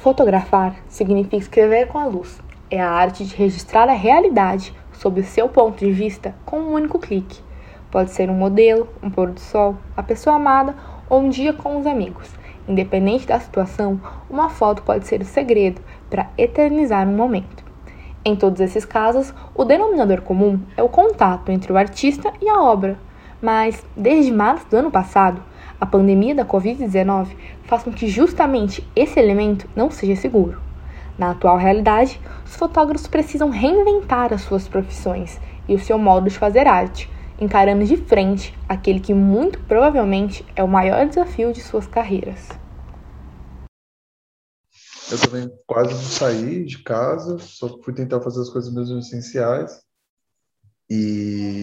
Fotografar 0.00 0.76
significa 0.86 1.36
escrever 1.36 1.88
com 1.88 1.98
a 1.98 2.04
luz. 2.04 2.40
É 2.70 2.80
a 2.80 2.88
arte 2.88 3.24
de 3.24 3.34
registrar 3.34 3.88
a 3.88 3.94
realidade 3.94 4.72
sob 4.92 5.20
o 5.20 5.24
seu 5.24 5.48
ponto 5.48 5.84
de 5.84 5.90
vista 5.90 6.36
com 6.46 6.60
um 6.60 6.74
único 6.74 7.00
clique. 7.00 7.42
Pode 7.90 8.12
ser 8.12 8.30
um 8.30 8.34
modelo, 8.34 8.88
um 9.02 9.10
pôr 9.10 9.32
do 9.32 9.40
sol, 9.40 9.76
a 9.96 10.02
pessoa 10.04 10.36
amada 10.36 10.76
ou 11.10 11.20
um 11.20 11.28
dia 11.28 11.52
com 11.52 11.80
os 11.80 11.84
amigos. 11.84 12.30
Independente 12.68 13.26
da 13.26 13.40
situação, 13.40 14.00
uma 14.30 14.48
foto 14.48 14.84
pode 14.84 15.04
ser 15.04 15.20
o 15.20 15.24
segredo 15.24 15.82
para 16.08 16.30
eternizar 16.38 17.08
um 17.08 17.16
momento. 17.16 17.64
Em 18.24 18.36
todos 18.36 18.60
esses 18.60 18.84
casos, 18.84 19.34
o 19.52 19.64
denominador 19.64 20.22
comum 20.22 20.60
é 20.76 20.82
o 20.82 20.88
contato 20.88 21.50
entre 21.50 21.72
o 21.72 21.76
artista 21.76 22.32
e 22.40 22.48
a 22.48 22.62
obra. 22.62 22.96
Mas, 23.42 23.84
desde 23.96 24.30
março 24.30 24.68
do 24.70 24.76
ano 24.76 24.92
passado, 24.92 25.42
a 25.80 25.86
pandemia 25.86 26.34
da 26.34 26.44
Covid-19 26.44 27.28
faz 27.64 27.82
com 27.82 27.92
que 27.92 28.08
justamente 28.08 28.86
esse 28.94 29.18
elemento 29.18 29.68
não 29.76 29.90
seja 29.90 30.16
seguro. 30.16 30.60
Na 31.16 31.32
atual 31.32 31.56
realidade, 31.56 32.20
os 32.44 32.56
fotógrafos 32.56 33.08
precisam 33.08 33.50
reinventar 33.50 34.32
as 34.32 34.42
suas 34.42 34.68
profissões 34.68 35.40
e 35.68 35.74
o 35.74 35.78
seu 35.78 35.98
modo 35.98 36.28
de 36.28 36.38
fazer 36.38 36.66
arte, 36.66 37.10
encarando 37.40 37.84
de 37.84 37.96
frente 37.96 38.56
aquele 38.68 39.00
que 39.00 39.12
muito 39.12 39.58
provavelmente 39.64 40.44
é 40.54 40.62
o 40.62 40.68
maior 40.68 41.06
desafio 41.06 41.52
de 41.52 41.60
suas 41.60 41.86
carreiras. 41.86 42.48
Eu 45.10 45.18
também 45.18 45.50
quase 45.66 45.94
não 45.94 46.00
saí 46.00 46.64
de 46.64 46.82
casa, 46.82 47.38
só 47.38 47.80
fui 47.82 47.94
tentar 47.94 48.20
fazer 48.20 48.42
as 48.42 48.50
coisas 48.50 48.72
mesmo 48.72 48.98
essenciais. 48.98 49.80
E 50.90 51.57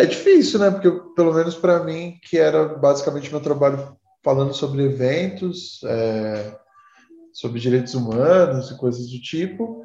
é 0.00 0.06
difícil, 0.06 0.58
né? 0.58 0.70
Porque, 0.70 0.90
pelo 1.14 1.32
menos 1.32 1.54
para 1.54 1.82
mim, 1.84 2.18
que 2.22 2.38
era 2.38 2.64
basicamente 2.66 3.30
meu 3.30 3.40
trabalho 3.40 3.96
falando 4.22 4.52
sobre 4.54 4.84
eventos, 4.84 5.80
é, 5.84 6.56
sobre 7.32 7.60
direitos 7.60 7.94
humanos 7.94 8.70
e 8.70 8.76
coisas 8.76 9.10
do 9.10 9.20
tipo, 9.20 9.82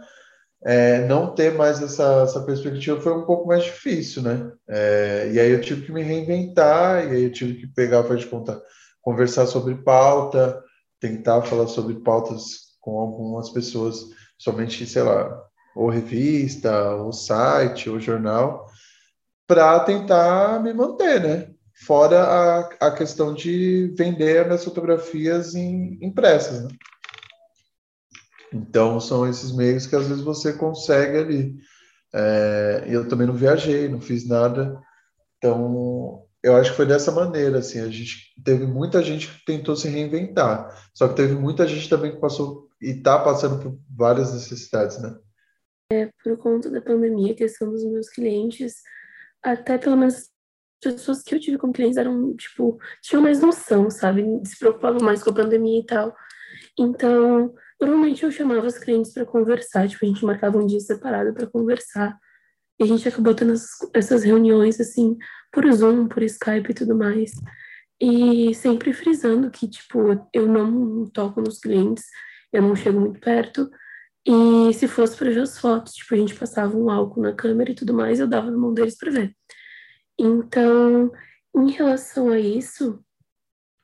é, 0.65 1.05
não 1.05 1.33
ter 1.33 1.53
mais 1.53 1.81
essa, 1.81 2.23
essa 2.23 2.41
perspectiva 2.41 2.99
foi 2.99 3.13
um 3.13 3.25
pouco 3.25 3.47
mais 3.47 3.63
difícil, 3.63 4.23
né? 4.23 4.51
É, 4.67 5.29
e 5.31 5.39
aí 5.39 5.51
eu 5.51 5.61
tive 5.61 5.85
que 5.85 5.91
me 5.91 6.01
reinventar, 6.01 7.05
e 7.05 7.15
aí 7.15 7.23
eu 7.25 7.31
tive 7.31 7.55
que 7.55 7.67
pegar, 7.67 8.03
faz 8.03 8.21
de 8.21 8.27
conta, 8.27 8.61
conversar 9.01 9.45
sobre 9.45 9.75
pauta, 9.75 10.61
tentar 10.99 11.43
falar 11.43 11.67
sobre 11.67 11.95
pautas 12.01 12.75
com 12.81 12.99
algumas 12.99 13.49
pessoas, 13.51 14.05
somente, 14.37 14.85
sei 14.87 15.03
lá, 15.03 15.39
ou 15.75 15.89
revista, 15.89 16.95
ou 16.95 17.13
site, 17.13 17.89
ou 17.89 17.99
jornal, 17.99 18.64
para 19.47 19.79
tentar 19.81 20.61
me 20.61 20.73
manter, 20.73 21.21
né? 21.21 21.49
Fora 21.85 22.23
a, 22.23 22.59
a 22.87 22.91
questão 22.91 23.33
de 23.33 23.93
vender 23.97 24.45
minhas 24.45 24.63
fotografias 24.63 25.55
em, 25.55 25.97
impressas, 26.01 26.63
né? 26.63 26.69
Então, 28.53 28.99
são 28.99 29.27
esses 29.27 29.51
meios 29.51 29.85
que 29.85 29.95
às 29.95 30.07
vezes 30.07 30.23
você 30.23 30.53
consegue 30.53 31.17
ali. 31.17 31.55
É, 32.13 32.85
eu 32.87 33.07
também 33.07 33.27
não 33.27 33.33
viajei, 33.33 33.89
não 33.89 33.99
fiz 33.99 34.25
nada. 34.25 34.81
Então, 35.37 36.23
eu 36.41 36.55
acho 36.55 36.71
que 36.71 36.77
foi 36.77 36.85
dessa 36.85 37.11
maneira, 37.11 37.59
assim, 37.59 37.81
a 37.81 37.89
gente 37.89 38.33
teve 38.43 38.65
muita 38.65 39.03
gente 39.03 39.27
que 39.27 39.45
tentou 39.45 39.75
se 39.75 39.89
reinventar, 39.89 40.89
só 40.93 41.07
que 41.07 41.15
teve 41.15 41.33
muita 41.33 41.67
gente 41.67 41.89
também 41.89 42.11
que 42.11 42.21
passou 42.21 42.69
e 42.81 42.91
está 42.91 43.19
passando 43.19 43.61
por 43.61 43.77
várias 43.89 44.31
necessidades, 44.33 45.01
né? 45.01 45.17
É, 45.91 46.09
por 46.23 46.37
conta 46.37 46.69
da 46.69 46.81
pandemia, 46.81 47.33
a 47.33 47.35
questão 47.35 47.71
dos 47.71 47.83
meus 47.83 48.09
clientes 48.09 48.75
até 49.51 49.77
pelo 49.77 49.95
menos 49.95 50.15
as 50.15 50.29
pessoas 50.93 51.21
que 51.21 51.33
eu 51.33 51.39
tive 51.39 51.57
como 51.57 51.73
clientes 51.73 51.97
eram, 51.97 52.35
tipo, 52.35 52.77
tinham 53.01 53.21
mais 53.21 53.39
noção, 53.39 53.89
sabe? 53.89 54.23
Se 54.43 54.57
preocupavam 54.57 55.01
mais 55.01 55.23
com 55.23 55.29
a 55.29 55.33
pandemia 55.33 55.79
e 55.79 55.85
tal. 55.85 56.15
Então, 56.77 57.53
normalmente 57.79 58.23
eu 58.23 58.31
chamava 58.31 58.67
os 58.67 58.77
clientes 58.77 59.13
para 59.13 59.25
conversar, 59.25 59.87
tipo, 59.87 60.05
a 60.05 60.07
gente 60.07 60.25
marcava 60.25 60.57
um 60.57 60.65
dia 60.65 60.79
separado 60.79 61.33
para 61.33 61.47
conversar. 61.47 62.17
E 62.79 62.83
a 62.83 62.87
gente 62.87 63.07
acabou 63.07 63.33
tendo 63.33 63.53
essas 63.93 64.23
reuniões, 64.23 64.79
assim, 64.81 65.17
por 65.51 65.71
Zoom, 65.71 66.07
por 66.07 66.21
Skype 66.23 66.71
e 66.71 66.73
tudo 66.73 66.95
mais. 66.95 67.31
E 68.01 68.53
sempre 68.55 68.91
frisando 68.93 69.49
que, 69.49 69.67
tipo, 69.67 70.27
eu 70.33 70.45
não 70.45 71.09
toco 71.09 71.39
nos 71.39 71.59
clientes, 71.59 72.03
eu 72.51 72.61
não 72.61 72.75
chego 72.75 72.99
muito 72.99 73.19
perto, 73.21 73.69
e 74.25 74.73
se 74.73 74.87
fosse 74.87 75.15
para 75.15 75.29
ver 75.29 75.41
as 75.41 75.59
fotos, 75.59 75.93
tipo, 75.93 76.15
a 76.15 76.17
gente 76.17 76.35
passava 76.35 76.75
um 76.75 76.89
álcool 76.89 77.21
na 77.21 77.33
câmera 77.33 77.71
e 77.71 77.75
tudo 77.75 77.93
mais, 77.93 78.19
eu 78.19 78.27
dava 78.27 78.49
na 78.49 78.57
mão 78.57 78.73
deles 78.73 78.97
para 78.97 79.11
ver. 79.11 79.35
Então, 80.19 81.11
em 81.55 81.71
relação 81.71 82.29
a 82.29 82.39
isso, 82.39 83.03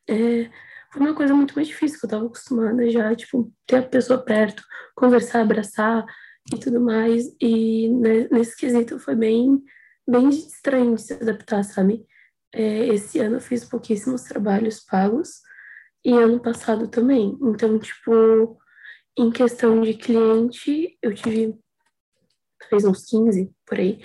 é, 0.09 0.49
foi 0.91 1.01
uma 1.01 1.15
coisa 1.15 1.33
muito 1.33 1.55
mais 1.55 1.67
difícil, 1.67 1.99
que 1.99 2.05
eu 2.05 2.07
estava 2.07 2.25
acostumada 2.25 2.89
já, 2.89 3.15
tipo, 3.15 3.53
ter 3.67 3.77
a 3.77 3.83
pessoa 3.83 4.19
perto, 4.23 4.63
conversar, 4.95 5.41
abraçar 5.41 6.05
e 6.53 6.59
tudo 6.59 6.81
mais. 6.81 7.25
E 7.39 7.89
né, 7.89 8.27
nesse 8.31 8.55
quesito 8.57 8.99
foi 8.99 9.15
bem, 9.15 9.61
bem 10.07 10.29
estranho 10.29 10.95
de 10.95 11.01
se 11.01 11.13
adaptar, 11.13 11.63
sabe? 11.63 12.05
É, 12.53 12.87
esse 12.87 13.19
ano 13.19 13.37
eu 13.37 13.41
fiz 13.41 13.63
pouquíssimos 13.63 14.23
trabalhos 14.23 14.81
pagos 14.81 15.41
e 16.03 16.11
ano 16.11 16.41
passado 16.41 16.87
também. 16.87 17.37
Então, 17.41 17.79
tipo, 17.79 18.57
em 19.17 19.31
questão 19.31 19.81
de 19.81 19.93
cliente, 19.93 20.97
eu 21.01 21.13
tive 21.13 21.55
talvez 22.59 22.85
uns 22.85 23.05
15 23.05 23.51
por 23.65 23.79
aí, 23.79 23.99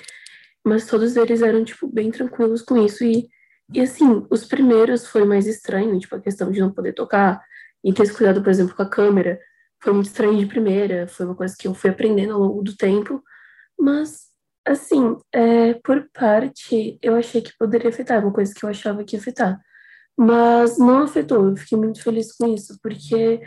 mas 0.65 0.87
todos 0.87 1.17
eles 1.17 1.43
eram, 1.43 1.65
tipo, 1.65 1.87
bem 1.87 2.11
tranquilos 2.11 2.63
com 2.63 2.77
isso. 2.85 3.05
E, 3.05 3.29
e 3.73 3.81
assim, 3.81 4.27
os 4.31 4.45
primeiros 4.45 5.07
foi 5.07 5.25
mais 5.25 5.47
estranho, 5.47 5.99
tipo, 5.99 6.17
a 6.17 6.21
questão 6.21 6.51
de 6.51 6.61
não 6.61 6.73
poder 6.73 6.93
tocar 6.93 7.41
e 7.85 7.93
ter 7.93 8.03
esse 8.03 8.13
cuidado, 8.15 8.43
por 8.43 8.51
exemplo, 8.51 8.75
com 8.75 8.83
a 8.83 8.91
câmera. 8.91 9.39
Foi 9.83 9.93
muito 9.93 10.07
estranho 10.07 10.37
de 10.39 10.47
primeira, 10.47 11.07
foi 11.07 11.27
uma 11.27 11.37
coisa 11.37 11.55
que 11.57 11.69
eu 11.69 11.75
fui 11.75 11.91
aprendendo 11.91 12.35
ao 12.35 12.41
longo 12.41 12.63
do 12.63 12.77
tempo, 12.77 13.23
mas, 13.79 14.31
assim, 14.65 15.17
é, 15.33 15.75
por 15.75 16.09
parte, 16.13 16.99
eu 17.01 17.15
achei 17.15 17.41
que 17.41 17.57
poderia 17.57 17.91
afetar, 17.91 18.23
uma 18.23 18.33
coisa 18.33 18.53
que 18.53 18.65
eu 18.65 18.69
achava 18.69 19.05
que 19.05 19.15
ia 19.15 19.21
afetar. 19.21 19.61
Mas 20.17 20.79
não 20.79 21.03
afetou, 21.03 21.47
eu 21.49 21.57
fiquei 21.57 21.79
muito 21.79 22.03
feliz 22.03 22.33
com 22.33 22.53
isso, 22.53 22.79
porque 22.83 23.41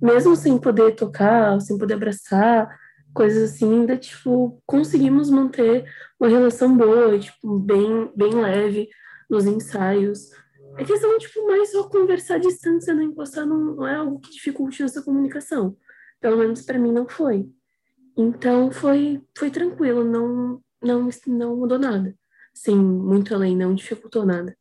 mesmo 0.00 0.34
sem 0.36 0.58
poder 0.58 0.94
tocar, 0.94 1.60
sem 1.60 1.76
poder 1.76 1.94
abraçar, 1.94 2.68
coisas 3.12 3.50
assim, 3.50 3.80
ainda, 3.80 3.96
tipo, 3.96 4.62
conseguimos 4.66 5.30
manter 5.30 5.84
uma 6.18 6.28
relação 6.28 6.76
boa, 6.76 7.18
tipo, 7.18 7.58
bem, 7.58 8.10
bem 8.16 8.34
leve 8.34 8.88
nos 9.28 9.46
ensaios. 9.46 10.30
É 10.78 10.84
questão, 10.84 11.18
tipo, 11.18 11.46
mais 11.46 11.70
só 11.72 11.88
conversar 11.88 12.36
à 12.36 12.38
distância, 12.38 12.94
não 12.94 13.02
encostar, 13.02 13.46
não, 13.46 13.76
não 13.76 13.86
é 13.86 13.96
algo 13.96 14.20
que 14.20 14.30
dificulte 14.30 14.82
essa 14.82 15.02
comunicação. 15.02 15.76
Pelo 16.20 16.36
menos 16.36 16.62
para 16.62 16.78
mim 16.78 16.92
não 16.92 17.08
foi. 17.08 17.48
Então, 18.16 18.70
foi, 18.70 19.22
foi 19.36 19.50
tranquilo, 19.50 20.04
não, 20.04 20.60
não, 20.82 21.08
não 21.26 21.56
mudou 21.56 21.78
nada. 21.78 22.14
Sim, 22.54 22.76
muito 22.76 23.34
além, 23.34 23.56
não 23.56 23.74
dificultou 23.74 24.24
nada. 24.24 24.56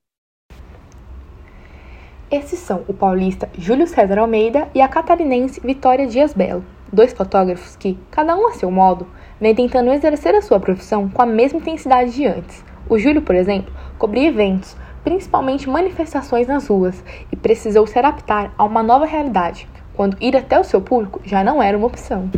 Esses 2.32 2.60
são 2.60 2.84
o 2.88 2.94
paulista 2.94 3.50
Júlio 3.58 3.88
César 3.88 4.20
Almeida 4.20 4.70
e 4.76 4.82
a 4.82 4.88
catarinense 4.88 5.60
Vitória 5.62 6.06
Dias 6.06 6.32
Belo, 6.32 6.64
dois 6.94 7.12
fotógrafos 7.12 7.76
que, 7.76 7.98
cada 8.12 8.36
um 8.36 8.48
a 8.48 8.54
seu 8.54 8.70
modo, 8.70 9.08
vem 9.42 9.56
tentando 9.56 9.92
exercer 9.92 10.36
a 10.36 10.42
sua 10.42 10.60
profissão 10.60 11.10
com 11.10 11.24
a 11.24 11.26
mesma 11.26 11.58
intensidade 11.58 12.12
de 12.12 12.28
antes. 12.28 12.64
O 12.88 13.00
Júlio, 13.00 13.24
por 13.24 13.34
exemplo, 13.34 13.74
cobria 13.98 14.28
eventos, 14.28 14.78
principalmente 15.04 15.68
manifestações 15.68 16.46
nas 16.46 16.68
ruas, 16.68 17.04
e 17.32 17.36
precisou 17.36 17.88
se 17.88 17.98
adaptar 17.98 18.54
a 18.56 18.64
uma 18.64 18.84
nova 18.84 19.08
realidade, 19.08 19.68
quando 19.96 20.16
ir 20.22 20.38
até 20.38 20.60
o 20.60 20.64
seu 20.64 20.82
público 20.82 21.20
já 21.26 21.44
não 21.44 21.64
era 21.64 21.76
uma 21.76 21.88
opção. 21.88 22.30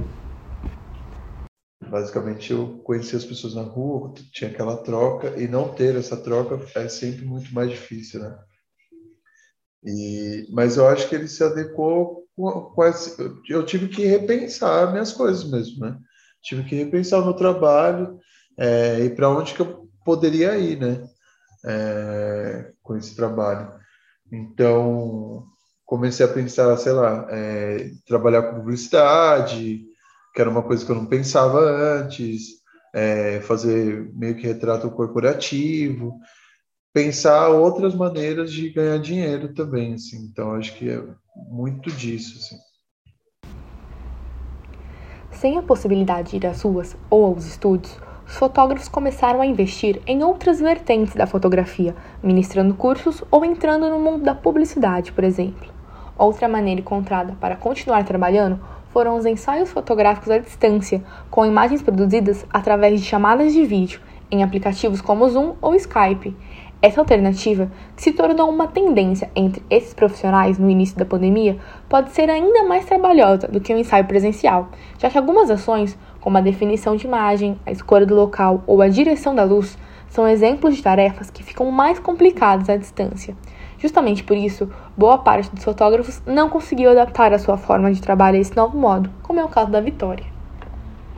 Basicamente, 1.86 2.54
eu 2.54 2.80
conhecia 2.86 3.18
as 3.18 3.26
pessoas 3.26 3.56
na 3.56 3.64
rua, 3.64 4.14
tinha 4.32 4.50
aquela 4.50 4.78
troca, 4.78 5.34
e 5.38 5.50
não 5.50 5.68
ter 5.68 5.98
essa 5.98 6.16
troca 6.16 6.58
é 6.76 6.88
sempre 6.88 7.26
muito 7.26 7.54
mais 7.54 7.70
difícil, 7.70 8.22
né? 8.22 8.38
E, 9.84 10.48
mas 10.52 10.78
eu 10.78 10.88
acho 10.88 11.08
que 11.10 11.16
ele 11.16 11.28
se 11.28 11.44
adequou 11.44 12.22
esse, 12.88 13.16
eu 13.50 13.66
tive 13.66 13.88
que 13.88 14.06
repensar 14.06 14.92
minhas 14.92 15.12
coisas 15.12 15.44
mesmo, 15.50 15.86
né? 15.86 15.98
Tive 16.42 16.64
que 16.64 16.76
repensar 16.76 17.20
o 17.20 17.26
meu 17.26 17.34
trabalho 17.34 18.20
é, 18.58 19.00
e 19.02 19.10
para 19.10 19.30
onde 19.30 19.54
que 19.54 19.62
eu 19.62 19.90
poderia 20.04 20.58
ir, 20.58 20.80
né? 20.80 21.08
É, 21.66 22.72
com 22.82 22.98
esse 22.98 23.16
trabalho. 23.16 23.72
Então, 24.32 25.46
comecei 25.86 26.26
a 26.26 26.30
pensar, 26.30 26.76
sei 26.78 26.94
lá, 26.94 27.28
é, 27.30 27.92
trabalhar 28.08 28.44
com 28.44 28.60
publicidade, 28.60 29.84
que 30.34 30.42
era 30.42 30.50
uma 30.50 30.64
coisa 30.64 30.86
que 30.86 30.92
eu 30.92 30.96
não 30.96 31.06
pensava 31.06 31.60
antes, 31.60 32.62
é, 32.94 33.42
fazer 33.42 34.12
meio 34.14 34.36
que 34.36 34.48
retrato 34.48 34.90
corporativo 34.92 36.20
pensar 36.94 37.50
outras 37.50 37.96
maneiras 37.96 38.52
de 38.52 38.70
ganhar 38.70 38.98
dinheiro 38.98 39.54
também, 39.54 39.94
assim. 39.94 40.28
Então 40.32 40.54
acho 40.54 40.76
que 40.76 40.90
é 40.90 41.04
muito 41.50 41.92
disso, 41.92 42.38
assim. 42.38 42.58
Sem 45.32 45.58
a 45.58 45.64
possibilidade 45.64 46.32
de 46.32 46.38
ir 46.38 46.46
às 46.46 46.62
ruas 46.62 46.96
ou 47.10 47.26
aos 47.26 47.46
estúdios, 47.46 47.98
os 48.28 48.36
fotógrafos 48.36 48.88
começaram 48.88 49.42
a 49.42 49.46
investir 49.46 50.02
em 50.06 50.24
outras 50.24 50.60
vertentes 50.60 51.16
da 51.16 51.26
fotografia, 51.26 51.96
ministrando 52.22 52.76
cursos 52.76 53.24
ou 53.32 53.44
entrando 53.44 53.90
no 53.90 54.00
mundo 54.00 54.24
da 54.24 54.36
publicidade, 54.36 55.12
por 55.12 55.24
exemplo. 55.24 55.68
Outra 56.18 56.48
maneira 56.48 56.82
encontrada 56.82 57.36
para 57.40 57.56
continuar 57.56 58.06
trabalhando 58.06 58.60
foram 58.90 59.18
os 59.18 59.26
ensaios 59.26 59.72
fotográficos 59.72 60.30
à 60.30 60.38
distância, 60.38 61.02
com 61.30 61.46
imagens 61.46 61.82
produzidas 61.82 62.46
através 62.52 63.00
de 63.00 63.06
chamadas 63.08 63.54
de 63.54 63.66
vídeo 63.66 64.00
em 64.30 64.44
aplicativos 64.44 65.02
como 65.02 65.28
Zoom 65.30 65.56
ou 65.62 65.76
Skype. 65.76 66.36
Essa 66.82 67.00
alternativa, 67.00 67.72
que 67.96 68.02
se 68.02 68.12
tornou 68.12 68.50
uma 68.50 68.66
tendência 68.66 69.30
entre 69.36 69.64
esses 69.70 69.94
profissionais 69.94 70.58
no 70.58 70.68
início 70.68 70.98
da 70.98 71.06
pandemia, 71.06 71.60
pode 71.88 72.12
ser 72.12 72.28
ainda 72.28 72.64
mais 72.64 72.86
trabalhosa 72.86 73.48
do 73.48 73.62
que 73.62 73.72
o 73.72 73.76
um 73.76 73.80
ensaio 73.80 74.06
presencial, 74.06 74.70
já 74.98 75.08
que 75.08 75.18
algumas 75.18 75.52
ações, 75.52 75.96
como 76.20 76.40
a 76.40 76.42
definição 76.42 76.96
de 76.96 77.06
imagem, 77.06 77.60
a 77.68 77.72
escolha 77.72 78.06
do 78.06 78.16
local 78.16 78.64
ou 78.66 78.82
a 78.82 78.88
direção 78.88 79.36
da 79.36 79.44
luz, 79.44 79.78
são 80.10 80.28
exemplos 80.28 80.76
de 80.76 80.82
tarefas 80.82 81.30
que 81.30 81.44
ficam 81.44 81.70
mais 81.70 82.00
complicadas 82.00 82.68
à 82.68 82.76
distância. 82.76 83.36
Justamente 83.78 84.24
por 84.24 84.36
isso, 84.36 84.68
boa 84.98 85.20
parte 85.20 85.54
dos 85.54 85.64
fotógrafos 85.64 86.22
não 86.26 86.50
conseguiu 86.50 86.90
adaptar 86.90 87.32
a 87.32 87.40
sua 87.40 87.58
forma 87.58 87.94
de 87.94 88.02
trabalho 88.02 88.38
a 88.38 88.42
esse 88.42 88.56
novo 88.56 88.76
modo, 88.76 89.08
como 89.22 89.40
é 89.40 89.46
o 89.46 89.50
caso 89.50 89.70
da 89.70 89.82
Vitória. 89.82 90.26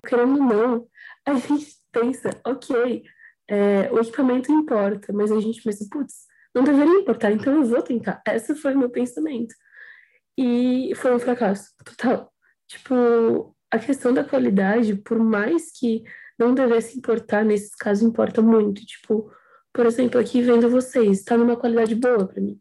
Querendo 0.06 0.42
ou 0.42 0.45
não, 0.45 0.86
a 1.25 1.33
gente 1.36 1.68
pensa, 1.89 2.30
ok, 2.45 3.04
é, 3.50 3.92
o 3.92 4.00
equipamento 4.00 4.51
importa, 4.51 5.12
mas 5.13 5.31
a 5.31 5.40
gente 5.40 5.62
pensa, 5.62 5.86
putz, 5.92 6.25
não 6.54 6.63
deveria 6.63 7.00
importar, 7.00 7.31
então 7.31 7.54
eu 7.54 7.63
vou 7.63 7.81
tentar. 7.81 8.22
Esse 8.28 8.56
foi 8.56 8.74
o 8.75 8.78
meu 8.78 8.90
pensamento. 8.90 9.54
E 10.38 10.94
foi 10.95 11.13
um 11.13 11.19
fracasso 11.19 11.72
total. 11.84 12.31
Tipo, 12.68 13.56
a 13.72 13.80
questão 13.80 14.13
da 14.13 14.24
qualidade, 14.24 14.95
por 14.95 15.19
mais 15.19 15.72
que 15.72 16.04
não 16.38 16.54
devesse 16.54 16.98
importar, 16.98 17.44
nesses 17.44 17.75
casos 17.75 18.04
importa 18.04 18.42
muito. 18.42 18.86
Tipo, 18.86 19.31
por 19.74 19.86
exemplo, 19.86 20.19
aqui 20.19 20.42
vendo 20.42 20.69
vocês, 20.69 21.19
está 21.19 21.38
numa 21.38 21.57
qualidade 21.57 21.96
boa 21.96 22.28
para 22.28 22.42
mim. 22.42 22.60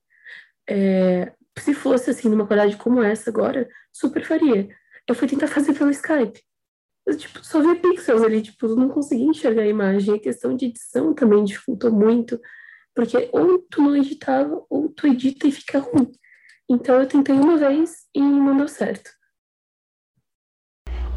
É, 0.68 1.32
se 1.58 1.74
fosse 1.74 2.10
assim, 2.10 2.28
numa 2.28 2.46
qualidade 2.46 2.76
como 2.76 3.02
essa 3.02 3.30
agora, 3.30 3.68
super 3.92 4.24
faria. 4.24 4.68
Eu 5.06 5.14
fui 5.14 5.28
tentar 5.28 5.48
fazer 5.48 5.74
pelo 5.74 5.90
Skype. 5.90 6.42
Eu, 7.06 7.16
tipo, 7.16 7.44
só 7.44 7.60
vi 7.60 7.74
pixels 7.80 8.22
ali, 8.22 8.42
tipo, 8.42 8.68
não 8.68 8.88
consegui 8.88 9.24
enxergar 9.24 9.62
a 9.62 9.68
imagem. 9.68 10.14
A 10.14 10.20
questão 10.20 10.56
de 10.56 10.66
edição 10.66 11.12
também 11.12 11.44
dificultou 11.44 11.90
muito, 11.90 12.40
porque 12.94 13.28
ou 13.32 13.58
tu 13.70 13.82
não 13.82 13.96
editava, 13.96 14.64
ou 14.70 14.88
tu 14.88 15.06
edita 15.06 15.46
e 15.46 15.52
fica 15.52 15.80
ruim. 15.80 16.12
Então 16.70 17.00
eu 17.00 17.06
tentei 17.06 17.34
uma 17.34 17.56
vez 17.56 18.06
e 18.14 18.20
não 18.20 18.56
deu 18.56 18.68
certo. 18.68 19.10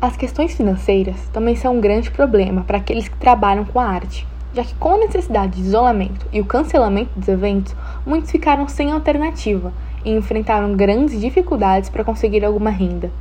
As 0.02 0.18
questões 0.18 0.56
financeiras 0.56 1.30
também 1.30 1.56
são 1.56 1.78
um 1.78 1.82
grande 1.82 2.12
problema 2.12 2.64
para 2.64 2.78
aqueles 2.78 3.08
que 3.08 3.18
trabalham 3.18 3.66
com 3.66 3.80
a 3.80 3.88
arte, 3.88 4.28
já 4.54 4.64
que 4.64 4.76
com 4.76 4.96
a 4.96 4.98
necessidade 4.98 5.56
de 5.56 5.62
isolamento 5.62 6.28
e 6.32 6.42
o 6.42 6.46
cancelamento 6.46 7.18
dos 7.18 7.28
eventos, 7.28 7.76
muitos 8.06 8.32
ficaram 8.32 8.68
sem 8.68 8.92
alternativa 8.92 9.74
e 10.04 10.12
enfrentaram 10.12 10.76
grandes 10.76 11.20
dificuldades 11.20 11.90
para 11.90 12.04
conseguir 12.04 12.44
alguma 12.44 12.70
renda. 12.70 13.12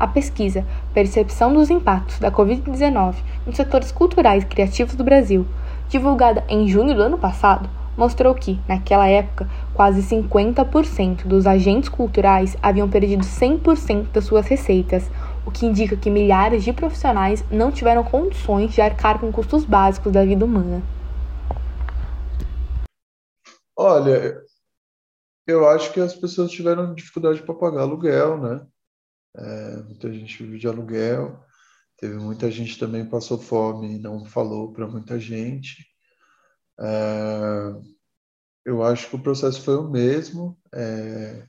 A 0.00 0.06
pesquisa 0.06 0.64
Percepção 0.94 1.52
dos 1.52 1.68
Impactos 1.68 2.18
da 2.18 2.32
Covid-19 2.32 3.16
nos 3.46 3.54
Setores 3.54 3.92
Culturais 3.92 4.42
e 4.42 4.46
Criativos 4.46 4.94
do 4.94 5.04
Brasil, 5.04 5.46
divulgada 5.90 6.42
em 6.48 6.66
junho 6.66 6.94
do 6.94 7.02
ano 7.02 7.18
passado, 7.18 7.68
mostrou 7.98 8.34
que, 8.34 8.58
naquela 8.66 9.06
época, 9.06 9.46
quase 9.74 10.02
50% 10.02 11.26
dos 11.26 11.46
agentes 11.46 11.90
culturais 11.90 12.56
haviam 12.62 12.88
perdido 12.88 13.22
100% 13.22 14.10
das 14.10 14.24
suas 14.24 14.46
receitas, 14.46 15.10
o 15.44 15.50
que 15.50 15.66
indica 15.66 15.94
que 15.94 16.08
milhares 16.08 16.64
de 16.64 16.72
profissionais 16.72 17.44
não 17.50 17.70
tiveram 17.70 18.02
condições 18.02 18.72
de 18.72 18.80
arcar 18.80 19.18
com 19.18 19.30
custos 19.30 19.66
básicos 19.66 20.10
da 20.10 20.24
vida 20.24 20.46
humana. 20.46 20.82
Olha, 23.76 24.40
eu 25.46 25.68
acho 25.68 25.92
que 25.92 26.00
as 26.00 26.14
pessoas 26.14 26.50
tiveram 26.50 26.94
dificuldade 26.94 27.42
para 27.42 27.54
pagar 27.54 27.82
aluguel, 27.82 28.38
né? 28.38 28.66
É, 29.36 29.76
muita 29.82 30.12
gente 30.12 30.42
vive 30.42 30.58
de 30.58 30.68
aluguel. 30.68 31.44
Teve 31.98 32.16
muita 32.16 32.50
gente 32.50 32.78
também 32.78 33.08
passou 33.08 33.38
fome 33.38 33.96
e 33.96 33.98
não 33.98 34.24
falou 34.24 34.72
para 34.72 34.86
muita 34.86 35.18
gente. 35.20 35.86
É, 36.80 37.74
eu 38.64 38.82
acho 38.82 39.08
que 39.10 39.16
o 39.16 39.22
processo 39.22 39.62
foi 39.62 39.76
o 39.76 39.90
mesmo, 39.90 40.58
é, 40.74 41.46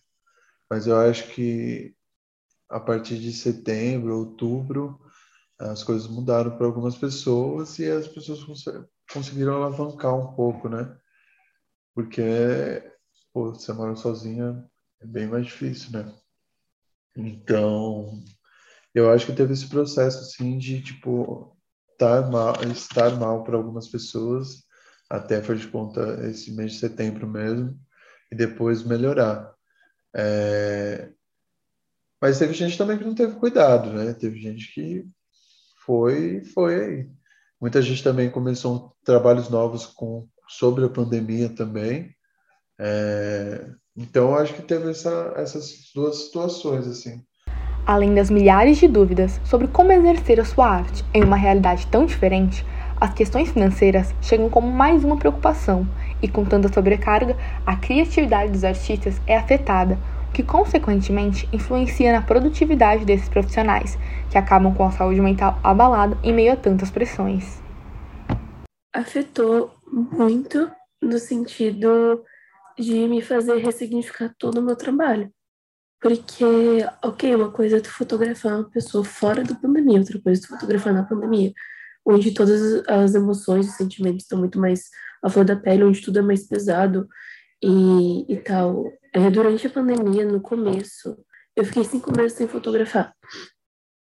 mas 0.69 0.87
eu 0.87 0.97
acho 0.97 1.27
que 1.33 1.95
a 2.69 2.79
partir 2.79 3.19
de 3.19 3.33
setembro, 3.33 4.17
outubro, 4.17 4.99
as 5.59 5.83
coisas 5.83 6.07
mudaram 6.07 6.57
para 6.57 6.65
algumas 6.65 6.97
pessoas 6.97 7.77
e 7.79 7.89
as 7.89 8.07
pessoas 8.07 8.43
cons 8.43 8.63
conseguiram 9.13 9.55
alavancar 9.55 10.15
um 10.15 10.33
pouco, 10.35 10.69
né? 10.69 10.97
Porque 11.93 12.21
pô, 13.33 13.53
você 13.53 13.73
mora 13.73 13.95
sozinha 13.95 14.65
é 15.01 15.05
bem 15.05 15.27
mais 15.27 15.45
difícil, 15.45 15.91
né? 15.91 16.20
Então, 17.15 18.23
eu 18.93 19.11
acho 19.11 19.25
que 19.25 19.33
teve 19.33 19.53
esse 19.53 19.67
processo 19.67 20.19
assim 20.19 20.57
de 20.57 20.81
tipo 20.81 21.57
estar 21.93 22.29
mal, 22.29 22.55
estar 22.71 23.19
mal 23.19 23.43
para 23.43 23.57
algumas 23.57 23.87
pessoas 23.87 24.63
até 25.11 25.41
foi 25.41 25.57
de 25.57 25.67
conta 25.67 26.25
esse 26.29 26.53
mês 26.53 26.71
de 26.71 26.79
setembro 26.79 27.27
mesmo 27.27 27.77
e 28.31 28.35
depois 28.35 28.81
melhorar. 28.81 29.53
É... 30.15 31.11
Mas 32.21 32.39
teve 32.39 32.53
gente 32.53 32.77
também 32.77 32.97
que 32.97 33.03
não 33.03 33.13
teve 33.13 33.35
cuidado, 33.35 33.91
né? 33.91 34.13
Teve 34.13 34.39
gente 34.39 34.73
que 34.73 35.05
foi, 35.85 36.45
foi 36.45 36.85
aí. 36.85 37.09
Muita 37.59 37.81
gente 37.81 38.01
também 38.01 38.31
começou 38.31 38.95
trabalhos 39.03 39.49
novos 39.49 39.85
com 39.85 40.29
sobre 40.47 40.85
a 40.85 40.89
pandemia 40.89 41.49
também. 41.49 42.15
É... 42.79 43.69
Então, 43.95 44.35
acho 44.35 44.53
que 44.53 44.61
teve 44.61 44.89
essa, 44.89 45.33
essas 45.35 45.91
duas 45.93 46.25
situações, 46.25 46.87
assim. 46.87 47.21
Além 47.85 48.13
das 48.13 48.29
milhares 48.29 48.77
de 48.77 48.87
dúvidas 48.87 49.41
sobre 49.43 49.67
como 49.67 49.91
exercer 49.91 50.39
a 50.39 50.45
sua 50.45 50.67
arte 50.67 51.03
em 51.13 51.23
uma 51.23 51.35
realidade 51.35 51.87
tão 51.87 52.05
diferente, 52.05 52.65
as 52.99 53.13
questões 53.13 53.49
financeiras 53.49 54.13
chegam 54.21 54.49
como 54.49 54.71
mais 54.71 55.03
uma 55.03 55.17
preocupação, 55.17 55.87
e 56.21 56.27
com 56.27 56.45
tanta 56.45 56.71
sobrecarga, 56.71 57.35
a 57.65 57.75
criatividade 57.75 58.51
dos 58.51 58.63
artistas 58.63 59.19
é 59.25 59.35
afetada, 59.35 59.97
o 60.29 60.31
que 60.31 60.43
consequentemente 60.43 61.49
influencia 61.51 62.13
na 62.13 62.21
produtividade 62.21 63.03
desses 63.03 63.27
profissionais, 63.27 63.97
que 64.29 64.37
acabam 64.37 64.73
com 64.73 64.85
a 64.85 64.91
saúde 64.91 65.19
mental 65.19 65.59
abalada 65.63 66.17
em 66.23 66.31
meio 66.31 66.53
a 66.53 66.55
tantas 66.55 66.91
pressões. 66.91 67.59
Afetou 68.93 69.71
muito 69.91 70.71
no 71.01 71.17
sentido 71.17 72.23
de 72.77 73.07
me 73.07 73.21
fazer 73.21 73.57
ressignificar 73.57 74.33
todo 74.37 74.59
o 74.59 74.61
meu 74.61 74.75
trabalho. 74.75 75.31
Porque, 75.99 76.43
ok, 77.03 77.35
uma 77.35 77.51
coisa 77.51 77.77
é 77.77 77.79
tu 77.79 77.89
fotografar 77.89 78.55
uma 78.55 78.69
pessoa 78.69 79.03
fora 79.03 79.43
da 79.43 79.53
pandemia, 79.53 79.99
outra 79.99 80.19
coisa 80.19 80.41
é 80.41 80.43
tu 80.43 80.49
fotografar 80.49 80.93
na 80.93 81.03
pandemia, 81.03 81.53
onde 82.05 82.33
todas 82.33 82.83
as 82.87 83.13
emoções 83.13 83.67
e 83.67 83.71
sentimentos 83.71 84.23
estão 84.23 84.39
muito 84.39 84.59
mais 84.59 84.89
à 85.23 85.29
flor 85.29 85.45
da 85.45 85.55
pele, 85.55 85.83
onde 85.83 86.01
tudo 86.01 86.19
é 86.19 86.21
mais 86.21 86.47
pesado 86.47 87.07
e, 87.61 88.33
e 88.33 88.37
tal. 88.37 88.91
É, 89.13 89.29
durante 89.29 89.67
a 89.67 89.69
pandemia, 89.69 90.25
no 90.25 90.41
começo, 90.41 91.23
eu 91.55 91.63
fiquei 91.65 91.83
cinco 91.83 92.15
meses 92.15 92.33
sem 92.33 92.47
fotografar. 92.47 93.13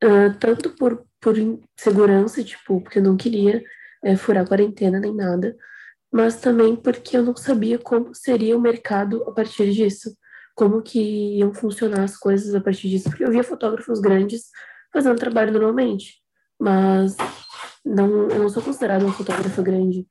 Uh, 0.02 0.32
tanto 0.38 0.70
por, 0.76 1.04
por 1.20 1.34
segurança, 1.76 2.42
tipo, 2.42 2.80
porque 2.80 2.98
eu 2.98 3.02
não 3.02 3.18
queria 3.18 3.62
é, 4.02 4.16
furar 4.16 4.44
a 4.44 4.46
quarentena 4.46 4.98
nem 4.98 5.14
nada, 5.14 5.54
mas 6.12 6.40
também 6.40 6.74
porque 6.76 7.16
eu 7.16 7.22
não 7.22 7.36
sabia 7.36 7.78
como 7.78 8.14
seria 8.14 8.56
o 8.56 8.60
mercado 8.60 9.22
a 9.28 9.32
partir 9.32 9.70
disso, 9.72 10.16
como 10.54 10.82
que 10.82 11.38
iam 11.38 11.54
funcionar 11.54 12.02
as 12.02 12.16
coisas 12.16 12.54
a 12.54 12.60
partir 12.60 12.88
disso, 12.88 13.08
porque 13.08 13.24
eu 13.24 13.30
via 13.30 13.44
fotógrafos 13.44 14.00
grandes 14.00 14.46
fazendo 14.92 15.18
trabalho 15.18 15.52
normalmente, 15.52 16.16
mas 16.58 17.16
não, 17.84 18.28
eu 18.28 18.40
não 18.40 18.48
sou 18.48 18.62
considerada 18.62 19.04
uma 19.04 19.14
fotógrafa 19.14 19.62
grande. 19.62 20.06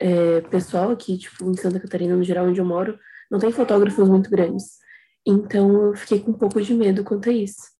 É, 0.00 0.42
pessoal 0.42 0.90
aqui, 0.90 1.18
tipo, 1.18 1.50
em 1.50 1.56
Santa 1.56 1.80
Catarina, 1.80 2.14
no 2.14 2.22
geral, 2.22 2.46
onde 2.46 2.60
eu 2.60 2.64
moro, 2.64 2.98
não 3.30 3.38
tem 3.38 3.50
fotógrafos 3.50 4.08
muito 4.08 4.30
grandes. 4.30 4.78
Então 5.26 5.86
eu 5.86 5.94
fiquei 5.94 6.20
com 6.20 6.30
um 6.30 6.38
pouco 6.38 6.60
de 6.62 6.72
medo 6.74 7.02
quanto 7.02 7.28
a 7.28 7.32
isso. 7.32 7.77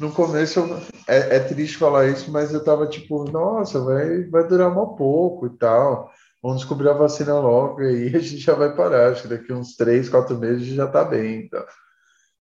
No 0.00 0.10
começo 0.10 0.60
é, 1.06 1.36
é 1.36 1.40
triste 1.40 1.76
falar 1.76 2.08
isso, 2.08 2.32
mas 2.32 2.54
eu 2.54 2.64
tava 2.64 2.86
tipo, 2.86 3.30
nossa, 3.30 3.78
vai, 3.84 4.24
vai 4.24 4.48
durar 4.48 4.70
um 4.70 4.96
pouco 4.96 5.46
e 5.46 5.50
tal. 5.58 6.10
Vamos 6.42 6.60
descobrir 6.60 6.88
a 6.88 6.94
vacina 6.94 7.38
logo 7.38 7.82
e 7.82 8.16
a 8.16 8.18
gente 8.18 8.38
já 8.38 8.54
vai 8.54 8.74
parar. 8.74 9.10
Acho 9.10 9.22
que 9.22 9.28
daqui 9.28 9.52
uns 9.52 9.76
três, 9.76 10.08
quatro 10.08 10.38
meses 10.38 10.66
já 10.68 10.86
tá 10.86 11.04
bem. 11.04 11.42
Então. 11.44 11.62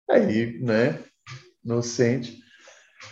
Aí, 0.09 0.61
né? 0.63 1.01
Inocente. 1.65 2.39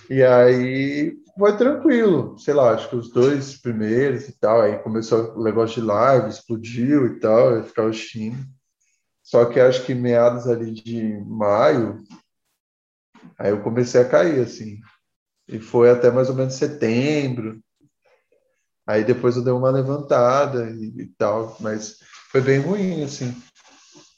E 0.08 0.22
aí 0.22 1.16
foi 1.36 1.56
tranquilo, 1.56 2.38
sei 2.38 2.54
lá, 2.54 2.70
acho 2.70 2.88
que 2.88 2.96
os 2.96 3.10
dois 3.10 3.60
primeiros 3.60 4.28
e 4.28 4.38
tal. 4.38 4.60
Aí 4.60 4.78
começou 4.78 5.34
o 5.34 5.42
negócio 5.42 5.80
de 5.80 5.86
live, 5.88 6.28
explodiu 6.28 7.06
e 7.06 7.18
tal, 7.18 7.50
eu 7.50 7.64
ficava 7.64 7.90
assistindo. 7.90 8.38
Só 9.24 9.44
que 9.46 9.58
acho 9.58 9.84
que 9.84 9.92
meados 9.92 10.46
ali 10.46 10.70
de 10.70 11.20
maio, 11.26 12.04
aí 13.38 13.50
eu 13.50 13.62
comecei 13.62 14.00
a 14.00 14.08
cair, 14.08 14.40
assim. 14.40 14.80
E 15.48 15.58
foi 15.58 15.90
até 15.90 16.10
mais 16.10 16.28
ou 16.28 16.34
menos 16.34 16.54
setembro. 16.54 17.60
Aí 18.86 19.04
depois 19.04 19.36
eu 19.36 19.42
dei 19.42 19.52
uma 19.52 19.70
levantada 19.70 20.70
e, 20.70 21.02
e 21.02 21.06
tal, 21.18 21.56
mas 21.60 21.98
foi 22.30 22.40
bem 22.40 22.60
ruim, 22.60 23.02
assim. 23.02 23.34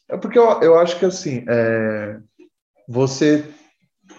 É 0.09 0.17
porque 0.17 0.39
eu, 0.39 0.45
eu 0.63 0.79
acho 0.79 0.99
que, 0.99 1.05
assim, 1.05 1.45
é, 1.49 2.19
você 2.87 3.55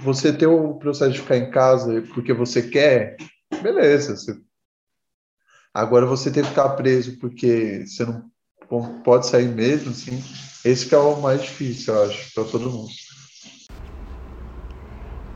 você 0.01 0.31
ter 0.31 0.47
o 0.47 0.75
processo 0.75 1.11
de 1.11 1.21
ficar 1.21 1.37
em 1.37 1.51
casa 1.51 2.01
porque 2.13 2.33
você 2.33 2.61
quer, 2.61 3.17
beleza. 3.61 4.15
Você... 4.15 4.39
Agora 5.73 6.05
você 6.05 6.31
ter 6.31 6.43
que 6.43 6.49
ficar 6.49 6.69
preso 6.69 7.17
porque 7.19 7.85
você 7.85 8.05
não 8.05 8.29
pode 9.03 9.27
sair 9.27 9.47
mesmo, 9.47 9.91
assim, 9.91 10.23
esse 10.63 10.85
que 10.87 10.93
é 10.93 10.97
o 10.97 11.19
mais 11.19 11.41
difícil, 11.41 11.93
eu 11.93 12.03
acho, 12.03 12.33
para 12.33 12.43
todo 12.45 12.71
mundo. 12.71 12.91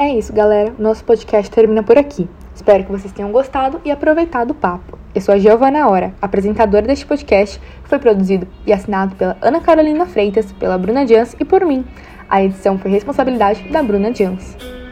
É 0.03 0.17
isso, 0.17 0.33
galera. 0.33 0.73
Nosso 0.77 1.01
podcast 1.05 1.49
termina 1.49 1.81
por 1.81 1.97
aqui. 1.97 2.27
Espero 2.53 2.83
que 2.83 2.91
vocês 2.91 3.13
tenham 3.13 3.31
gostado 3.31 3.79
e 3.85 3.89
aproveitado 3.89 4.51
o 4.51 4.53
papo. 4.53 4.99
Eu 5.15 5.21
sou 5.21 5.33
a 5.33 5.39
Giovana 5.39 5.87
Hora, 5.87 6.13
apresentadora 6.21 6.85
deste 6.85 7.05
podcast, 7.05 7.57
que 7.57 7.87
foi 7.87 7.99
produzido 7.99 8.45
e 8.67 8.73
assinado 8.73 9.15
pela 9.15 9.37
Ana 9.41 9.61
Carolina 9.61 10.05
Freitas, 10.05 10.51
pela 10.51 10.77
Bruna 10.77 11.07
Jans 11.07 11.37
e 11.39 11.45
por 11.45 11.65
mim. 11.65 11.85
A 12.29 12.43
edição 12.43 12.77
foi 12.77 12.91
responsabilidade 12.91 13.63
da 13.69 13.81
Bruna 13.81 14.13
Jans. 14.13 14.82